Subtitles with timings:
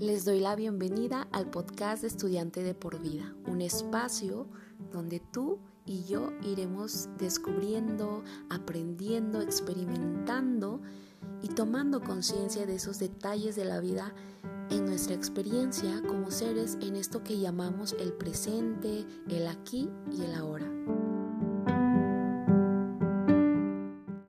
[0.00, 4.46] Les doy la bienvenida al podcast de Estudiante de por Vida, un espacio
[4.90, 10.80] donde tú y yo iremos descubriendo, aprendiendo, experimentando
[11.42, 14.14] y tomando conciencia de esos detalles de la vida
[14.70, 20.34] en nuestra experiencia como seres en esto que llamamos el presente, el aquí y el
[20.34, 20.69] ahora.